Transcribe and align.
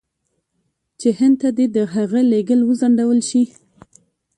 چې 0.99 1.09
هند 1.19 1.35
ته 1.41 1.49
دې 1.57 1.65
د 1.75 1.77
هغه 1.93 2.19
لېږل 2.31 2.59
وځنډول 2.63 3.19
شي. 3.29 3.43